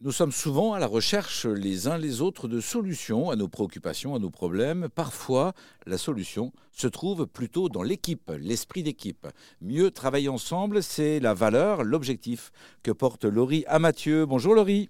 [0.00, 4.14] Nous sommes souvent à la recherche les uns les autres de solutions à nos préoccupations,
[4.14, 4.88] à nos problèmes.
[4.94, 5.54] Parfois,
[5.86, 9.26] la solution se trouve plutôt dans l'équipe, l'esprit d'équipe.
[9.60, 12.52] Mieux travailler ensemble, c'est la valeur, l'objectif
[12.84, 14.24] que porte Laurie Amathieu.
[14.24, 14.88] Bonjour Laurie.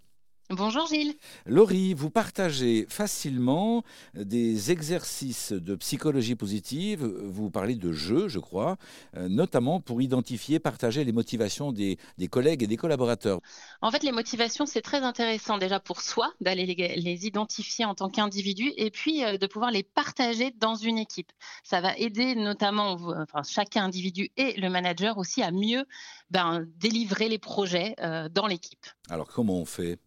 [0.50, 1.12] Bonjour Gilles.
[1.44, 7.04] Laurie, vous partagez facilement des exercices de psychologie positive.
[7.04, 8.78] Vous parlez de jeux, je crois,
[9.18, 11.98] euh, notamment pour identifier, partager les motivations des,
[12.30, 13.40] collègues et des collaborateurs.
[13.82, 18.08] En fait, les motivations, c'est très intéressant déjà pour soi d'aller les, identifier en tant
[18.08, 21.30] qu'individu et puis euh, de pouvoir les partager dans une équipe.
[21.62, 25.84] Ça va aider notamment enfin, chaque individu et le manager aussi à mieux
[26.30, 28.86] ben, délivrer les projets euh, dans l'équipe.
[29.10, 29.98] Alors comment on fait?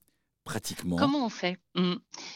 [0.43, 1.57] Pratiquement Comment on fait?
[1.75, 1.95] Mmh.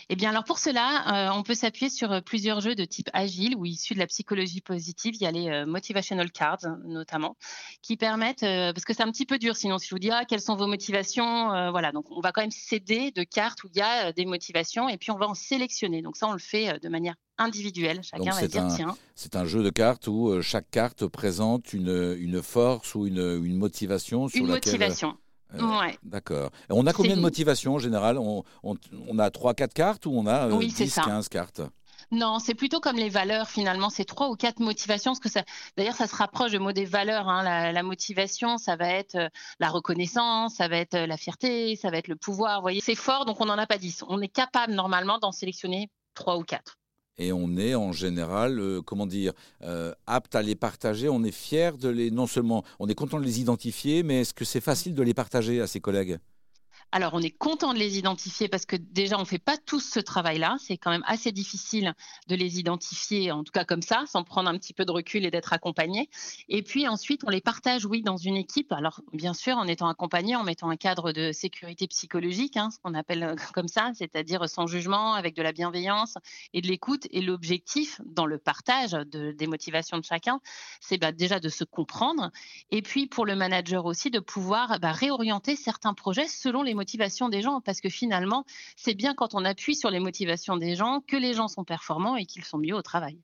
[0.09, 3.09] Eh bien, alors pour cela, euh, on peut s'appuyer sur euh, plusieurs jeux de type
[3.13, 5.15] agile ou issus de la psychologie positive.
[5.15, 7.35] Il y a les euh, motivational cards notamment,
[7.81, 10.25] qui permettent, parce que c'est un petit peu dur sinon si je vous dis ah,
[10.25, 11.91] quelles sont vos motivations, voilà.
[11.91, 14.97] Donc on va quand même s'aider de cartes où il y a des motivations et
[14.97, 16.01] puis on va en sélectionner.
[16.01, 18.01] Donc ça, on le fait de manière individuelle.
[18.03, 18.95] Chacun va dire tiens.
[19.15, 23.57] C'est un jeu de cartes où chaque carte présente une, une force ou une, une
[23.57, 25.17] motivation sur une motivation.
[25.53, 25.97] Euh, ouais.
[26.03, 26.51] D'accord.
[26.69, 28.43] On a combien de motivations en général on,
[29.19, 31.61] a 3-4 cartes ou on a 10-15 euh, cartes?
[32.11, 35.11] Non, c'est plutôt comme les valeurs finalement, c'est trois ou quatre motivations.
[35.11, 35.43] Parce que ça,
[35.77, 37.27] d'ailleurs, ça se rapproche du mot des valeurs.
[37.29, 37.71] Hein.
[37.71, 39.29] La, motivation, ça va être euh,
[39.59, 42.57] la reconnaissance, ça va être la fierté, ça va être le pouvoir.
[42.57, 44.03] Vous voyez, c'est fort, donc on n'en a pas dix.
[44.07, 46.77] On est capable normalement d'en sélectionner trois ou quatre
[47.17, 51.09] et on est en général, euh, comment dire, euh, apte à les partager.
[51.09, 54.33] On est fier de les, non seulement, on est content de les identifier, mais est-ce
[54.33, 56.17] que c'est facile de les partager à ses collègues?
[56.95, 59.81] Alors, on est content de les identifier parce que déjà, on ne fait pas tous
[59.81, 60.55] ce travail-là.
[60.61, 61.93] C'est quand même assez difficile
[62.29, 65.25] de les identifier, en tout cas comme ça, sans prendre un petit peu de recul
[65.25, 66.09] et d'être accompagné.
[66.47, 68.71] Et puis ensuite, on les partage, oui, dans une équipe.
[68.71, 72.79] Alors, bien sûr, en étant accompagné, en mettant un cadre de sécurité psychologique, hein, ce
[72.79, 76.13] qu'on appelle euh, comme ça, c'est-à-dire sans jugement, avec de la bienveillance
[76.53, 77.07] et de l'écoute.
[77.11, 80.39] Et l'objectif dans le partage des motivations de chacun,
[80.79, 82.31] c'est bah, déjà de se comprendre.
[82.71, 86.84] Et puis, pour le manager aussi, de pouvoir bah, réorienter certains projets selon les motivations
[87.29, 91.01] des gens, parce que finalement, c'est bien quand on appuie sur les motivations des gens
[91.07, 93.19] que les gens sont performants et qu'ils sont mieux au travail.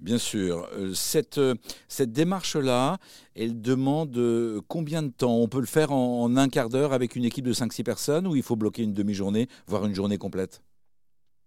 [0.00, 0.68] Bien sûr.
[0.72, 1.54] Euh, cette, euh,
[1.88, 2.98] cette démarche-là,
[3.34, 5.36] elle demande euh, combien de temps?
[5.36, 8.26] On peut le faire en, en un quart d'heure avec une équipe de 5-6 personnes
[8.26, 10.60] ou il faut bloquer une demi-journée, voire une journée complète?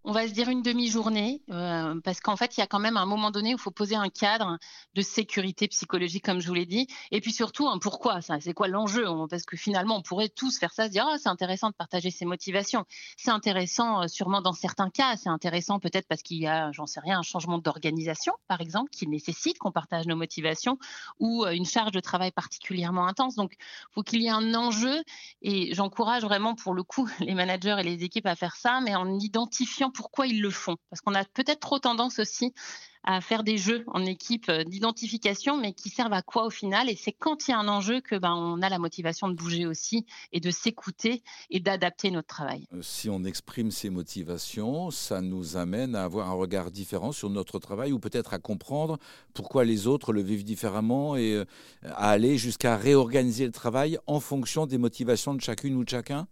[0.05, 2.97] On va se dire une demi-journée, euh, parce qu'en fait, il y a quand même
[2.97, 4.57] un moment donné où il faut poser un cadre
[4.95, 6.87] de sécurité psychologique, comme je vous l'ai dit.
[7.11, 10.59] Et puis surtout, un pourquoi ça C'est quoi l'enjeu Parce que finalement, on pourrait tous
[10.59, 12.85] faire ça, se dire, ah, c'est intéressant de partager ses motivations.
[13.17, 16.85] C'est intéressant, euh, sûrement dans certains cas, c'est intéressant peut-être parce qu'il y a, j'en
[16.85, 20.77] sais rien, un changement d'organisation, par exemple, qui nécessite qu'on partage nos motivations,
[21.19, 23.35] ou euh, une charge de travail particulièrement intense.
[23.35, 23.53] Donc,
[23.91, 25.01] faut qu'il y ait un enjeu,
[25.41, 28.95] et j'encourage vraiment, pour le coup, les managers et les équipes à faire ça, mais
[28.95, 30.75] en identifiant pourquoi ils le font.
[30.89, 32.53] Parce qu'on a peut-être trop tendance aussi
[33.03, 36.89] à faire des jeux en équipe euh, d'identification, mais qui servent à quoi au final?
[36.89, 39.33] Et c'est quand il y a un enjeu que ben, on a la motivation de
[39.33, 42.65] bouger aussi et de s'écouter et d'adapter notre travail.
[42.73, 47.29] Euh, si on exprime ces motivations, ça nous amène à avoir un regard différent sur
[47.29, 48.97] notre travail ou peut-être à comprendre
[49.33, 51.45] pourquoi les autres le vivent différemment et euh,
[51.83, 56.27] à aller jusqu'à réorganiser le travail en fonction des motivations de chacune ou de chacun?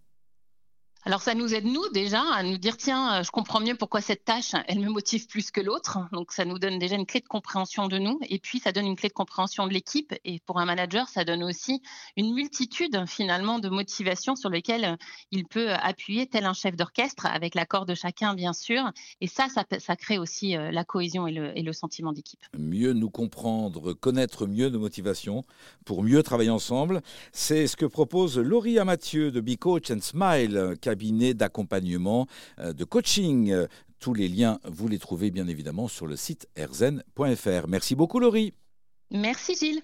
[1.03, 4.01] Alors ça nous aide nous déjà à nous dire tiens euh, je comprends mieux pourquoi
[4.01, 5.97] cette tâche elle me motive plus que l'autre.
[6.11, 8.19] Donc ça nous donne déjà une clé de compréhension de nous.
[8.29, 10.13] Et puis ça donne une clé de compréhension de l'équipe.
[10.25, 11.81] Et pour un manager ça donne aussi
[12.17, 14.95] une multitude finalement de motivations sur lesquelles euh,
[15.31, 18.83] il peut appuyer tel un chef d'orchestre avec l'accord de chacun bien sûr.
[19.21, 22.41] Et ça ça, crée aussi euh, la cohésion et le, sentiment d'équipe.
[22.57, 25.43] Mieux nous comprendre, connaître mieux nos motivations
[25.85, 27.01] pour mieux travailler ensemble,
[27.31, 32.27] c'est ce que propose Laurie Amathieu de Be Coach and Smile cabinet d'accompagnement,
[32.59, 33.55] euh, de coaching.
[33.99, 37.67] Tous les liens, vous les trouvez bien évidemment sur le site erzen.fr.
[37.67, 38.53] Merci beaucoup Laurie.
[39.11, 39.81] Merci Gilles.